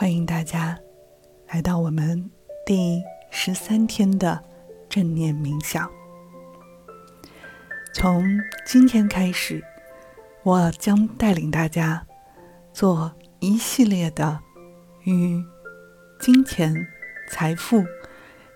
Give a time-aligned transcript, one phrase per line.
[0.00, 0.80] 欢迎大家
[1.48, 2.30] 来到我们
[2.64, 4.42] 第十三天的
[4.88, 5.92] 正念冥想。
[7.92, 8.24] 从
[8.64, 9.62] 今天开始，
[10.42, 12.06] 我将带领大家
[12.72, 14.40] 做一系列的
[15.04, 15.44] 与
[16.18, 16.74] 金钱、
[17.28, 17.84] 财富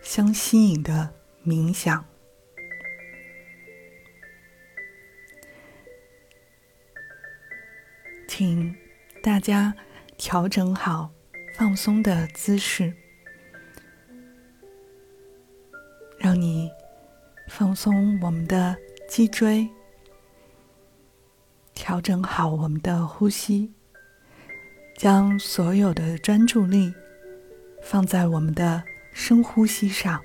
[0.01, 1.13] 相吸引的
[1.45, 2.03] 冥想。
[8.27, 8.75] 请
[9.23, 9.75] 大家
[10.17, 11.11] 调整好
[11.57, 12.93] 放松的姿势，
[16.19, 16.69] 让你
[17.49, 18.77] 放松我们的
[19.09, 19.69] 脊椎，
[21.73, 23.73] 调整好我们的呼吸，
[24.97, 26.93] 将所有的专注力
[27.81, 30.21] 放在我们的深呼吸上。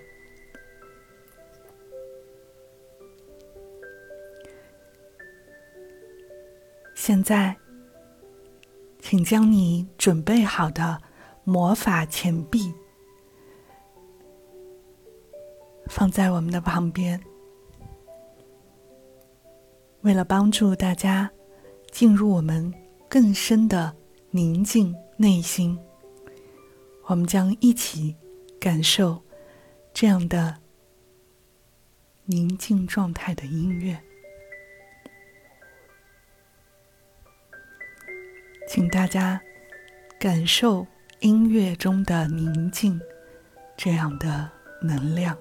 [6.95, 7.55] 现在。
[9.02, 11.02] 请将你准备好的
[11.49, 12.71] 魔法钱币
[15.88, 17.19] 放在我们的旁边。
[20.02, 21.31] 为了帮助大家
[21.89, 22.72] 进入我们
[23.09, 23.95] 更深的
[24.30, 25.75] 宁静内心，
[27.05, 28.16] 我们将一起
[28.59, 29.20] 感受
[29.92, 30.55] 这样的
[32.25, 34.00] 宁静状态的音乐。
[38.67, 39.42] 请大家
[40.20, 40.86] 感受
[41.20, 43.00] 音乐中的宁静，
[43.75, 44.50] 这样的
[44.81, 45.38] 能量。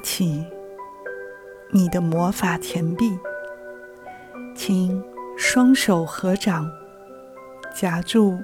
[0.00, 0.44] 起
[1.70, 3.18] 你的魔法钱币，
[4.54, 5.02] 请
[5.36, 6.70] 双手合掌，
[7.74, 8.38] 夹住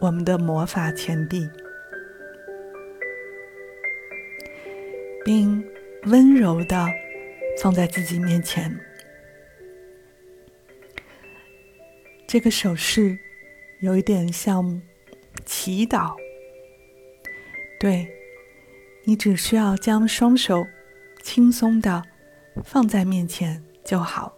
[0.00, 1.48] 我们的魔法钱币，
[5.24, 5.64] 并
[6.04, 6.86] 温柔的
[7.60, 8.78] 放在自己面前。
[12.26, 13.18] 这个手势
[13.80, 14.80] 有一点像。
[15.46, 16.14] 祈祷，
[17.80, 18.06] 对
[19.04, 20.64] 你只需要将双手
[21.22, 22.02] 轻松的
[22.64, 24.32] 放在面前就好。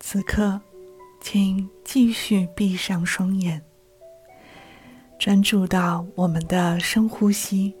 [0.00, 0.60] 此刻，
[1.20, 3.62] 请继续闭上双眼，
[5.18, 7.76] 专注到我们的深呼吸，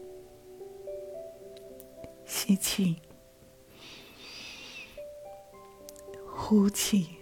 [2.24, 3.00] 吸气，
[6.26, 7.16] 呼气。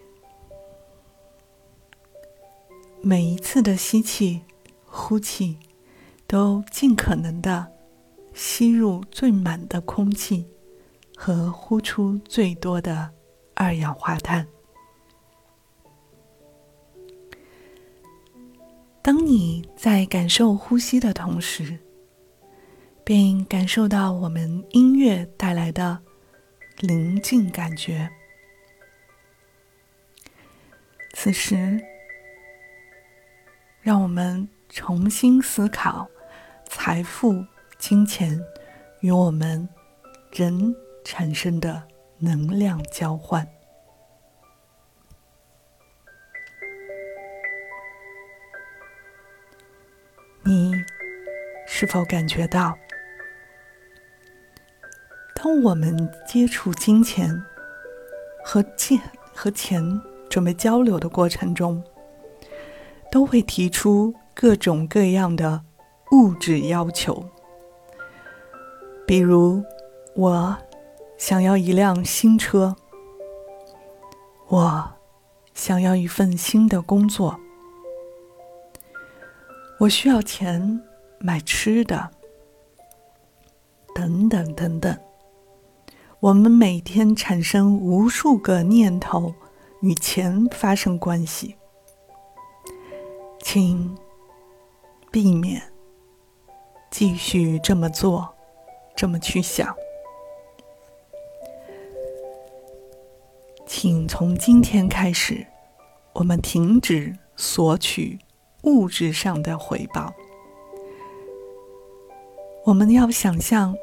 [3.01, 4.41] 每一次的吸气、
[4.87, 5.59] 呼气，
[6.35, 7.71] 都尽可能的
[8.33, 10.45] 吸入最满的空气，
[11.15, 13.09] 和呼出最多的
[13.53, 14.45] 二氧化碳。
[19.01, 21.79] 当你在感受呼吸的同时，
[23.05, 25.97] 并感受到我们音乐带来的
[26.81, 28.09] 宁静感觉，
[31.13, 31.81] 此时。
[33.81, 36.09] 让我们重新思考
[36.77, 37.43] 财富、
[37.79, 38.37] 金钱
[38.99, 39.67] 与我们
[40.29, 40.75] 人
[41.05, 41.81] 产生的
[42.19, 43.47] 能量交换。
[50.43, 50.73] 你
[51.65, 52.77] 是否感觉到，
[55.33, 57.41] 当我们接触金钱
[58.43, 58.99] 和钱
[59.33, 59.81] 和钱
[60.29, 61.81] 准备交流的过程中？
[63.09, 65.63] 都会提出各种各样的
[66.15, 67.25] 物质要求，
[69.05, 69.61] 比如
[70.15, 70.57] 我
[71.17, 72.73] 想要一辆新车，
[74.47, 74.93] 我
[75.53, 77.37] 想要一份新的工作，
[79.81, 80.81] 我需要钱
[81.19, 82.11] 买吃的，
[83.93, 84.97] 等等等等。
[86.21, 89.35] 我们每天产生无数个念头
[89.81, 91.57] 与钱发生关系。
[93.41, 93.95] 请
[95.11, 95.61] 避免
[96.97, 98.33] 继续这么做，
[98.95, 99.75] 这么去想。
[103.67, 105.45] 请从今天开始，
[106.13, 108.17] 我们停止索取
[108.61, 110.13] 物质上的回报。
[112.63, 113.75] 我们要想象，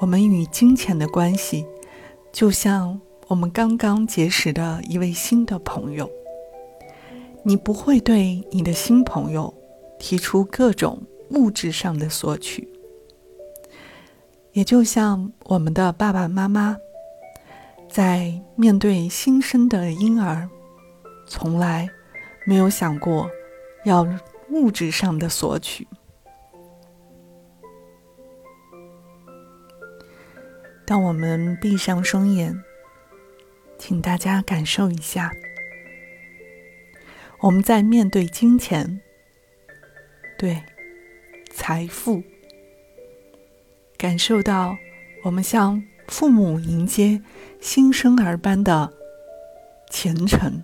[0.00, 1.66] 我们与金钱的关系，
[2.30, 6.08] 就像我们刚刚结识的一位新的朋友。
[7.42, 9.52] 你不会对你的新朋友
[9.98, 12.68] 提出各种物质上的索取。
[14.52, 16.76] 也就像我们的爸爸妈妈，
[17.88, 20.48] 在面对新生的婴儿，
[21.26, 21.88] 从来
[22.46, 23.30] 没有想过
[23.84, 24.06] 要
[24.50, 25.88] 物质上的索取。
[30.84, 32.54] 当我们闭上双眼，
[33.78, 35.32] 请大家感受一下，
[37.40, 39.00] 我们在面对金钱，
[40.36, 40.62] 对
[41.64, 42.20] 财富。
[43.96, 44.76] 感受到
[45.22, 47.22] 我们向父母迎接
[47.60, 48.92] 新生儿般的
[49.88, 50.60] 虔诚、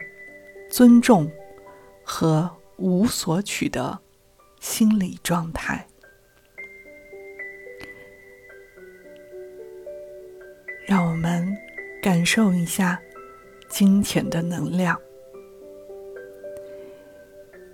[0.68, 1.30] 尊重
[2.02, 4.00] 和无所取的
[4.58, 5.86] 心理状态，
[10.84, 11.56] 让我们
[12.02, 13.00] 感受一下
[13.68, 15.00] 金钱的能量。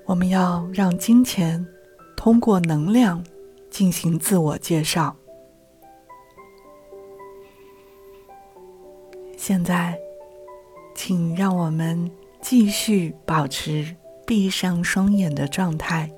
[0.05, 1.67] 我们要让金钱
[2.25, 3.23] 通过能量
[3.69, 5.15] 进行自我介绍。
[9.37, 9.99] 现在，
[10.95, 12.11] 请让我们
[12.41, 13.95] 继续保持
[14.27, 16.11] 闭上双眼的状态，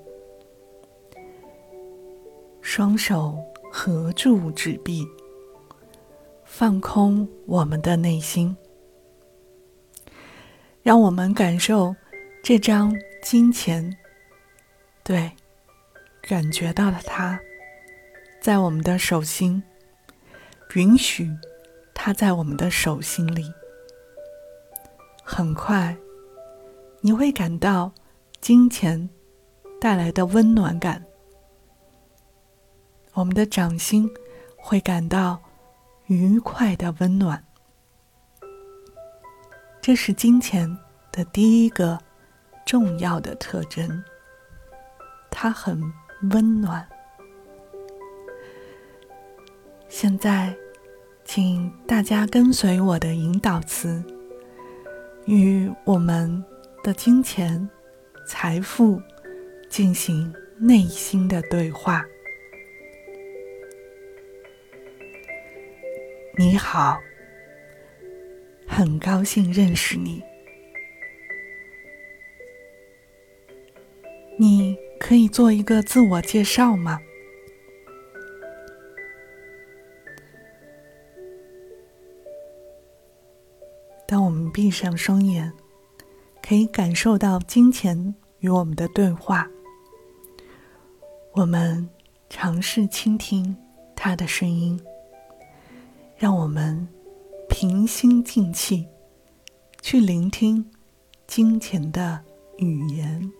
[2.61, 3.37] 双手
[3.69, 5.05] 合住纸币，
[6.45, 8.55] 放空我们的内心，
[10.81, 11.93] 让我们感受
[12.41, 13.97] 这张金钱，
[15.03, 15.33] 对，
[16.27, 17.39] 感觉到了它，
[18.41, 19.63] 在我们的手心，
[20.75, 21.31] 允许。
[21.99, 23.51] 它在我们的手心里，
[25.23, 25.97] 很快
[27.01, 27.91] 你会感到
[28.39, 29.09] 金钱
[29.81, 31.03] 带来的温暖感。
[33.13, 34.07] 我们的掌心
[34.55, 35.41] 会感到
[36.05, 37.43] 愉快的温暖，
[39.81, 40.77] 这是金钱
[41.11, 41.99] 的第一个
[42.63, 44.03] 重要的特征，
[45.31, 45.81] 它很
[46.31, 46.87] 温暖。
[49.89, 50.55] 现在。
[51.29, 54.01] 请大家跟随我的引导词，
[55.25, 56.41] 与我们
[56.81, 57.69] 的金钱、
[58.25, 59.01] 财富
[59.67, 62.05] 进行内心的对话。
[66.37, 66.97] 你好，
[68.65, 70.23] 很高兴认识你。
[74.39, 76.99] 你可以做一个自我介绍吗？
[84.05, 85.53] 当我们闭上双眼，
[86.45, 89.49] 可以感受到金钱与我们的对话。
[91.31, 91.89] 我们
[92.29, 93.55] 尝试倾听
[93.95, 94.77] 他的声音，
[96.17, 96.85] 让我们
[97.47, 98.85] 平心静气，
[99.81, 100.69] 去聆听
[101.25, 102.21] 金钱的
[102.57, 103.31] 语言。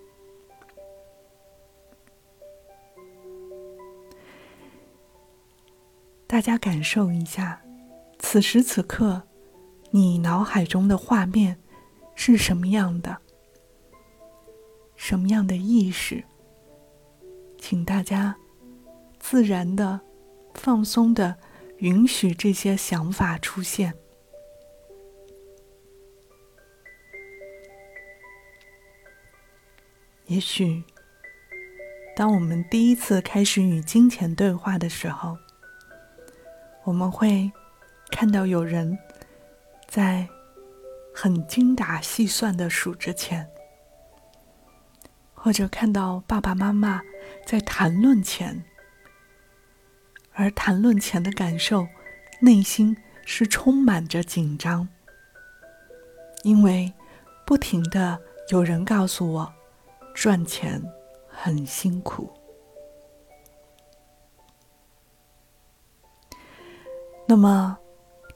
[6.37, 7.59] 大家感受一下，
[8.19, 9.23] 此时此刻。
[9.89, 11.57] 你脑海中的画面
[12.13, 13.17] 是什么样的？
[14.95, 16.23] 什么样的意识？
[17.57, 18.35] 请大家
[19.19, 19.99] 自然的、
[20.53, 21.35] 放松的
[21.79, 23.91] 允许这些想法出现。
[30.27, 30.83] 也许，
[32.15, 35.35] 当我们第一次开始与金钱对话的时候，
[36.87, 37.51] 我们会
[38.09, 38.97] 看到有人。
[39.87, 40.27] 在
[41.15, 43.49] 很精打细算的数着钱，
[45.33, 47.01] 或者看到爸爸妈妈
[47.45, 48.65] 在谈论钱，
[50.33, 51.87] 而谈论钱的感受，
[52.41, 54.89] 内心是充满着紧张，
[56.43, 56.93] 因为
[57.45, 59.53] 不停的有人告诉我，
[60.13, 60.83] 赚钱
[61.29, 62.36] 很辛苦。
[67.27, 67.77] 那么，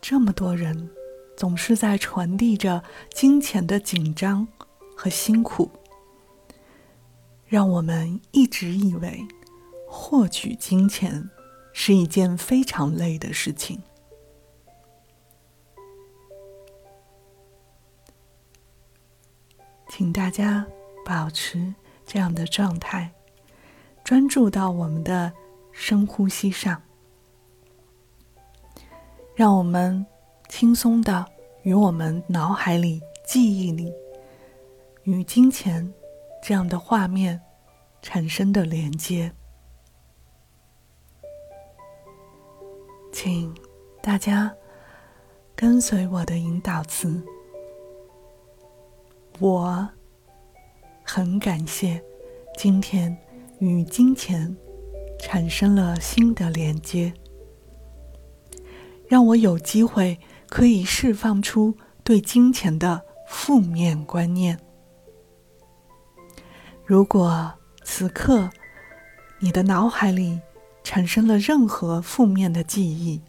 [0.01, 0.89] 这么多人。
[1.37, 2.83] 总是在传递着
[3.15, 4.47] 金钱的紧张
[4.95, 5.71] 和辛苦，
[7.47, 9.25] 让我们一直以为
[9.87, 11.27] 获取金钱
[11.73, 13.81] 是一件非常累的事情。
[19.89, 20.67] 请大家
[21.03, 21.73] 保持
[22.05, 23.11] 这样的状态，
[24.03, 25.33] 专注到我们的
[25.71, 26.79] 深呼吸上，
[29.35, 30.05] 让我们。
[30.51, 31.25] 轻松的
[31.61, 33.89] 与我们脑海里、记忆里
[35.03, 35.93] 与金钱
[36.43, 37.39] 这样的画面
[38.01, 39.31] 产生的连接，
[43.13, 43.55] 请
[44.01, 44.53] 大家
[45.55, 47.23] 跟随我的引导词。
[49.39, 49.87] 我
[51.05, 52.03] 很感谢
[52.57, 53.17] 今天
[53.59, 54.53] 与金钱
[55.17, 57.13] 产生了新的连接，
[59.11, 64.57] 让我有机会可以释放出对金钱的负面观念。
[66.85, 67.53] 如果
[67.83, 68.49] 此刻
[69.37, 70.39] 你的脑海里
[70.81, 73.21] 产生了任何负面的记忆，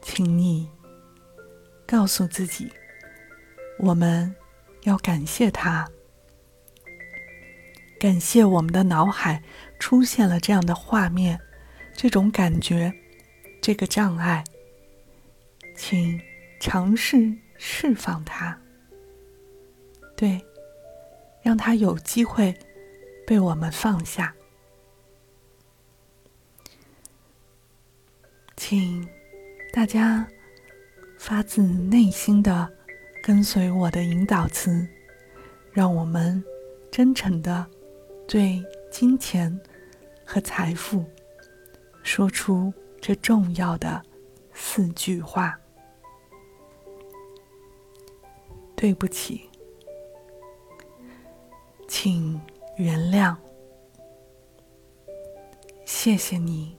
[0.00, 0.70] 请你
[1.84, 2.70] 告诉自己，
[3.80, 4.32] 我们
[4.84, 5.84] 要感谢他，
[7.98, 9.42] 感谢我们的脑海
[9.80, 11.36] 出现了这样的画面，
[11.96, 12.94] 这种感觉，
[13.66, 14.44] 这个障碍，
[15.74, 16.20] 请
[16.60, 18.56] 尝试释放它，
[20.16, 20.40] 对，
[21.42, 22.56] 让它有机会
[23.26, 24.32] 被我们放下，
[28.56, 29.04] 请。
[29.72, 30.24] 大家
[31.18, 32.72] 发自内心的
[33.20, 34.86] 跟随我的引导词，
[35.72, 36.40] 让我们
[36.88, 37.66] 真诚的
[38.28, 39.60] 对金钱
[40.24, 41.04] 和财富
[42.04, 42.72] 说出
[43.06, 44.02] 这重要的
[44.52, 45.56] 四句话：
[48.74, 49.48] 对不起，
[51.86, 52.40] 请
[52.76, 53.36] 原谅，
[55.84, 56.76] 谢谢你，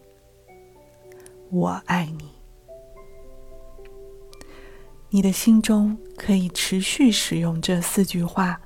[1.49, 2.29] 我爱你。
[5.07, 8.59] 你的心中可以持续使用这四句话，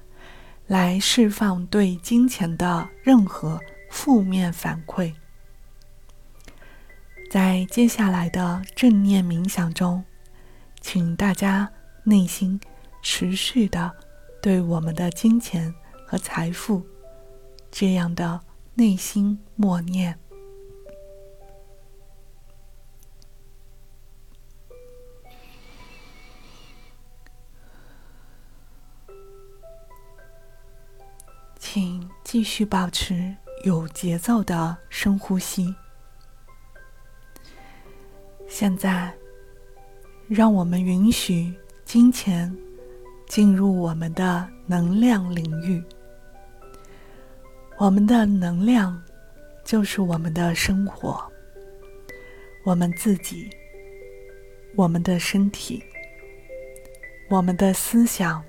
[0.65, 3.60] 来释放对金钱的任何
[3.91, 5.13] 负面反馈。
[7.31, 10.03] 在接下来的正念冥想中，
[10.81, 11.71] 请大家
[12.03, 12.59] 内心
[13.01, 13.89] 持续的
[14.41, 15.73] 对我们的金钱
[16.05, 16.85] 和财富
[17.71, 18.41] 这样的
[18.73, 20.19] 内心默念。
[31.57, 33.33] 请继续保持
[33.63, 35.73] 有节奏的深呼吸。
[38.53, 39.10] 现在，
[40.27, 41.51] 让我们允许
[41.86, 42.53] 金钱
[43.25, 45.81] 进入我们的能量领域。
[47.79, 49.01] 我们的能量
[49.63, 51.24] 就是我们的生活，
[52.65, 53.50] 我们自己，
[54.75, 55.81] 我们的身体，
[57.29, 58.43] 我们的思想，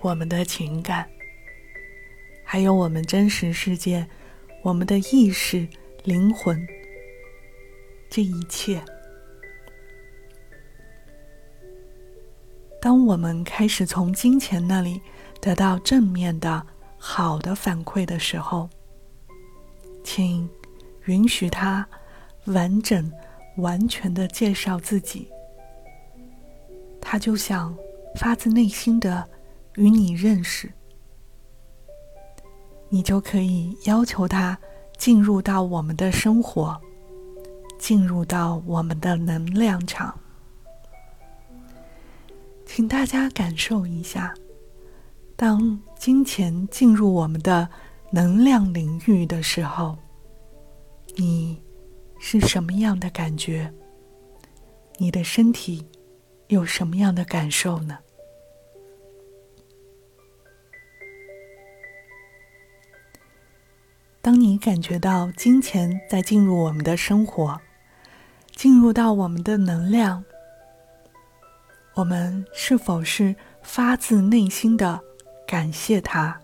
[0.00, 1.04] 我们的情感。
[2.44, 4.06] 还有我们真实世界，
[4.62, 5.66] 我们的意识、
[6.04, 6.64] 灵魂，
[8.10, 8.82] 这一切。
[12.82, 15.00] 当我们开始从金钱那里
[15.40, 16.66] 得到正面的、
[16.98, 18.68] 好的反馈的时候，
[20.02, 20.48] 请
[21.04, 21.86] 允许他
[22.46, 23.12] 完整、
[23.58, 25.28] 完全的介绍自己。
[27.00, 27.76] 他就想
[28.16, 29.28] 发自内心的
[29.76, 30.72] 与你认识。
[32.88, 34.58] 你就可以要求他
[34.96, 36.80] 进入到我们的生活，
[37.80, 40.20] 进入到我们的能量场。
[42.66, 44.34] 请大家感受一下，
[45.34, 47.68] 当金钱进入我们的
[48.12, 49.96] 能量领域的时候，
[51.16, 51.60] 你
[52.20, 53.72] 是什么样的感觉？
[54.98, 55.84] 你的身体
[56.48, 57.98] 有什么样的感受呢？
[64.20, 67.58] 当你感觉到金钱在进入我们的生活，
[68.60, 70.22] 进入到我们的能量，
[71.94, 75.00] 我们是否是发自内心的
[75.46, 76.38] 感谢他，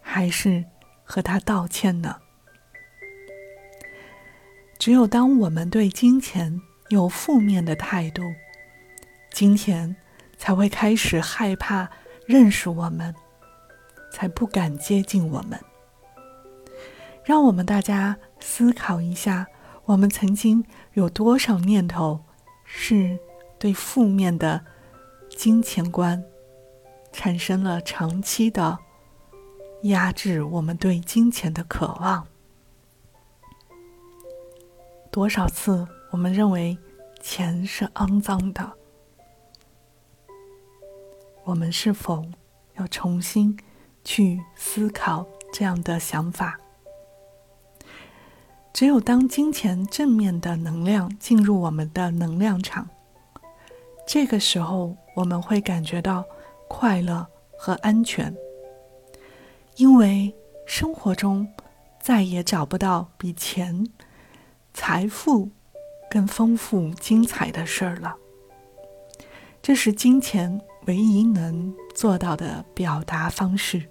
[0.00, 0.64] 还是
[1.04, 2.16] 和他道歉呢？
[4.78, 8.22] 只有当我们对金钱有负面的态度，
[9.30, 9.94] 金钱
[10.38, 11.86] 才会开始害怕
[12.24, 13.14] 认识我们，
[14.10, 15.60] 才不敢接近我们。
[17.24, 19.46] 让我们大家思考一下，
[19.88, 22.20] 我们曾经有多少念头
[22.62, 23.18] 是
[23.58, 24.62] 对负面的
[25.30, 26.22] 金钱观
[27.10, 28.78] 产生了长期的
[29.84, 30.42] 压制？
[30.42, 32.26] 我们对金钱的渴望，
[35.10, 36.76] 多少次我们认为
[37.22, 38.70] 钱是肮脏的？
[41.44, 42.26] 我们是否
[42.74, 43.58] 要重新
[44.04, 46.60] 去思考这样的想法？
[48.78, 52.88] 只有当金钱正面的能量进入我们的能量场，
[54.06, 56.24] 这个时候我们会感觉到
[56.68, 57.26] 快乐
[57.58, 58.32] 和安全，
[59.74, 60.32] 因为
[60.64, 61.48] 生活中
[62.00, 63.84] 再也找不到比钱、
[64.72, 65.50] 财富
[66.08, 68.14] 更丰富、精彩的事儿了。
[69.60, 73.88] 这是金钱唯一能做到的表达方式。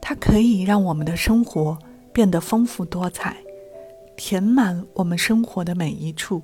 [0.00, 1.76] 它可以让我们的生活
[2.18, 3.36] 变得丰富多彩，
[4.16, 6.42] 填满我们生活的每一处，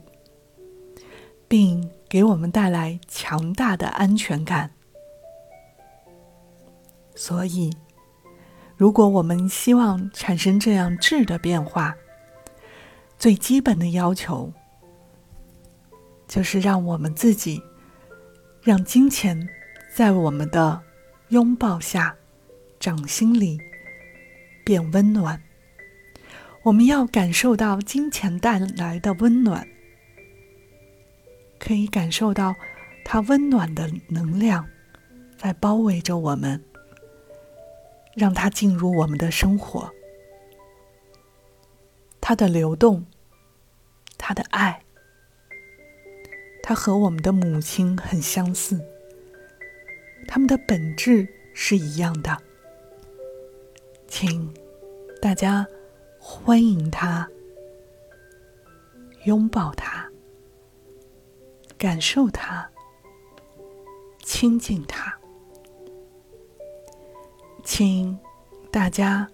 [1.48, 4.70] 并给我们带来强大的安全感。
[7.16, 7.72] 所以，
[8.76, 11.96] 如果我们希望产生这样质的变化，
[13.18, 14.52] 最基本的要求
[16.28, 17.60] 就是让我们自己，
[18.62, 19.48] 让金钱
[19.92, 20.80] 在我们的
[21.30, 22.14] 拥抱下、
[22.78, 23.58] 掌心里
[24.64, 25.42] 变温暖。
[26.64, 29.68] 我们要感受到金钱带来的温暖，
[31.58, 32.54] 可以感受到
[33.04, 34.66] 它温暖的能量
[35.36, 36.62] 在包围着我们。
[38.16, 39.92] 让它进入我们的生活，
[42.20, 43.04] 它的流动，
[44.16, 44.80] 它的爱，
[46.62, 48.80] 它和我们的母亲很相似，
[50.28, 52.40] 他们的本质是一样的。
[54.06, 54.54] 请
[55.20, 55.66] 大家
[56.26, 57.28] 欢迎他，
[59.24, 60.10] 拥抱他，
[61.76, 62.66] 感受他，
[64.22, 65.14] 亲近他。
[67.62, 68.18] 请
[68.72, 69.28] 大家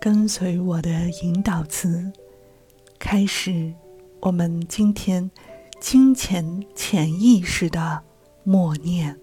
[0.00, 2.10] 跟随我的引导词，
[2.98, 3.74] 开始
[4.20, 5.30] 我们今天
[5.78, 8.02] 金钱潜意识的
[8.42, 9.20] 默念。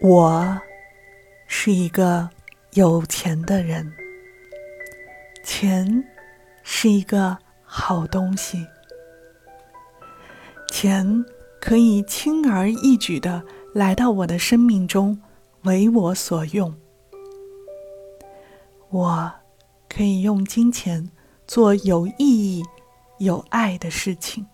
[0.00, 0.58] 我
[1.68, 2.30] 是一个
[2.72, 3.92] 有钱的人，
[5.44, 6.02] 钱
[6.62, 8.66] 是一个好东西，
[10.70, 11.22] 钱。
[11.60, 13.42] 可以轻而易举的
[13.74, 15.20] 来到我的生命中，
[15.64, 16.74] 为我所用。
[18.88, 19.30] 我
[19.90, 21.10] 可以用金钱
[21.46, 22.64] 做有意义、
[23.18, 24.46] 有爱的事情。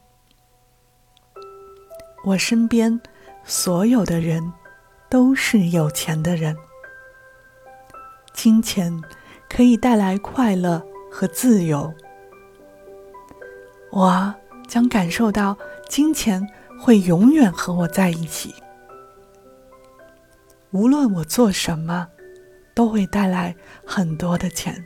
[2.24, 3.00] 我身边
[3.44, 4.52] 所有的人
[5.08, 6.56] 都是有钱的人。
[8.34, 9.02] 金钱
[9.48, 11.94] 可以带来快乐和自由。
[13.90, 14.34] 我
[14.68, 15.56] 将感受到
[15.88, 16.46] 金钱。
[16.76, 18.54] 会永远和我在一起。
[20.72, 22.08] 无论我做什么，
[22.74, 24.84] 都会带来很多的钱。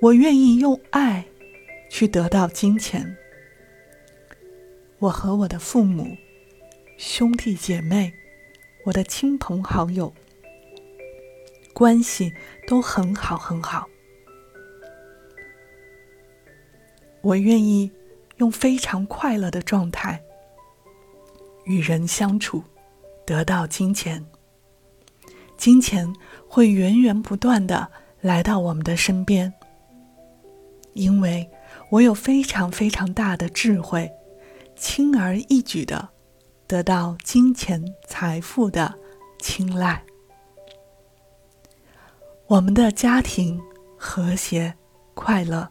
[0.00, 1.26] 我愿意用爱
[1.90, 3.16] 去得到金钱。
[4.98, 6.16] 我和我的父母、
[6.96, 8.12] 兄弟姐妹、
[8.84, 10.14] 我的亲朋好友
[11.72, 12.32] 关系
[12.66, 13.86] 都很好很好。
[17.22, 17.90] 我愿意。
[18.40, 20.18] 用非常快乐的状态
[21.66, 22.64] 与人相处，
[23.26, 24.24] 得到金钱。
[25.58, 26.10] 金钱
[26.48, 27.90] 会源源不断的
[28.22, 29.52] 来到我们的身边，
[30.94, 31.46] 因为
[31.90, 34.10] 我有非常非常大的智慧，
[34.74, 36.08] 轻而易举的
[36.66, 38.94] 得到金钱财富的
[39.38, 40.02] 青睐。
[42.50, 43.62] 我们的家庭
[43.96, 44.74] 和谐
[45.14, 45.70] 快乐，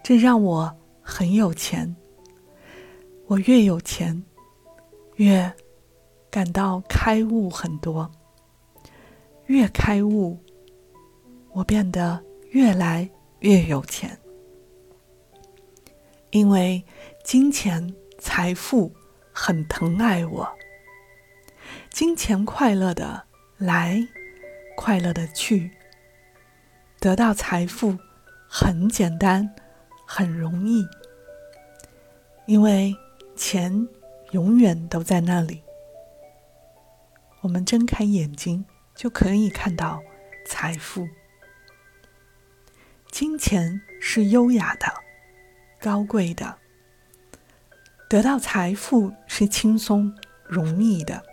[0.00, 0.72] 这让我。
[1.06, 1.94] 很有钱，
[3.26, 4.24] 我越有钱，
[5.16, 5.52] 越
[6.30, 8.10] 感到开悟很多。
[9.46, 10.38] 越开悟，
[11.50, 14.18] 我变得越来越有钱。
[16.30, 16.82] 因为
[17.22, 18.90] 金钱、财富
[19.30, 20.48] 很疼爱我。
[21.90, 23.22] 金钱快乐的
[23.58, 24.08] 来，
[24.76, 25.70] 快乐的去。
[27.00, 27.98] 得到财富
[28.48, 29.54] 很简单。
[30.06, 30.86] 很容易，
[32.44, 32.94] 因为
[33.34, 33.88] 钱
[34.32, 35.62] 永远都在那里。
[37.40, 40.02] 我们睁开眼睛就可以看到
[40.46, 41.08] 财富。
[43.10, 44.86] 金钱是优雅的、
[45.80, 46.58] 高贵的，
[48.10, 50.14] 得到财富是轻松
[50.46, 51.24] 容易的。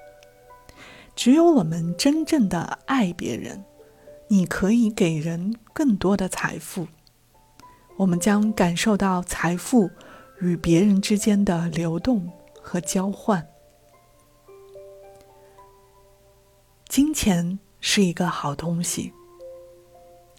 [1.15, 3.63] 只有我们真正的爱别人，
[4.27, 6.87] 你可以给人更多的财富。
[7.97, 9.91] 我们将感受到财富
[10.39, 12.27] 与别人之间的流动
[12.59, 13.45] 和交换。
[16.87, 19.13] 金钱是一个好东西，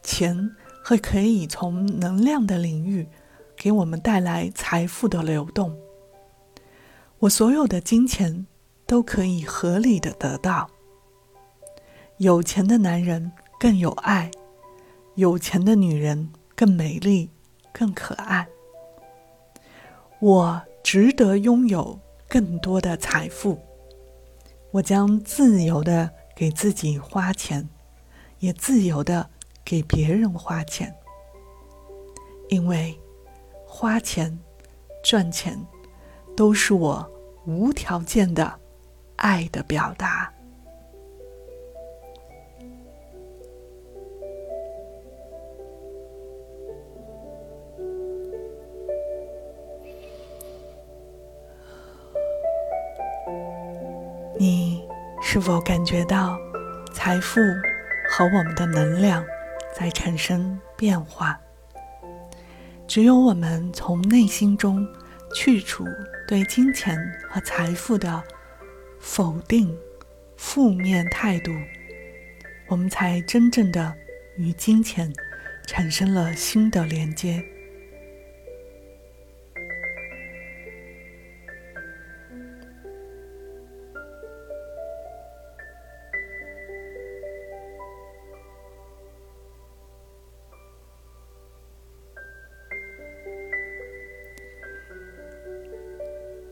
[0.02, 0.50] 钱
[0.84, 3.06] 会可以从能量的领域
[3.56, 5.78] 给我们带来财富的流动。
[7.20, 8.46] 我所有的金钱
[8.92, 10.68] 都可以合理的得到。
[12.18, 14.30] 有钱的男人更有爱，
[15.14, 17.30] 有钱的女人更美丽。
[17.72, 18.46] 更可爱。
[20.20, 23.58] 我值得拥有更多的财富。
[24.72, 27.66] 我将自由的给自己花钱，
[28.40, 29.30] 也自由的
[29.64, 30.94] 给别人花钱。
[32.50, 33.00] 因为
[33.66, 34.38] 花钱、
[35.02, 35.58] 赚钱
[36.36, 37.10] 都是我
[37.46, 38.60] 无条件的
[39.16, 40.32] 爱的表达。
[54.38, 54.84] 你
[55.20, 56.36] 是否感觉到
[56.92, 57.40] 财富
[58.08, 59.24] 和我们的能量
[59.72, 61.38] 在产生变化？
[62.88, 64.86] 只有我们从内心中
[65.32, 65.84] 去除
[66.26, 66.98] 对金钱
[67.30, 68.22] 和财富的
[69.04, 69.76] 否定、
[70.36, 71.52] 负面态度，
[72.68, 73.94] 我们才真正的
[74.38, 75.12] 与金钱
[75.66, 77.44] 产生了新的连接。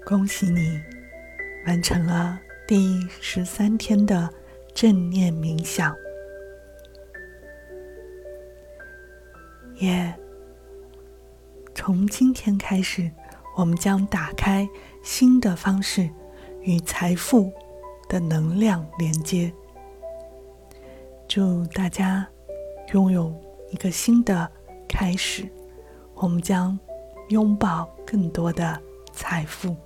[0.05, 0.83] 恭喜你
[1.71, 4.29] 完成了第十三天的
[4.75, 5.95] 正念冥想，
[9.77, 10.13] 也
[11.73, 13.09] 从今天开始，
[13.57, 14.69] 我们将打开
[15.05, 16.11] 新的方式
[16.63, 17.53] 与财富
[18.09, 19.53] 的能量连接。
[21.29, 22.27] 祝大家
[22.93, 23.33] 拥有
[23.71, 24.51] 一个新的
[24.89, 25.49] 开始，
[26.17, 26.77] 我们将
[27.29, 28.77] 拥抱更多的
[29.13, 29.77] 财富。